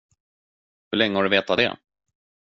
[0.91, 1.77] Hur länge har du vetat det?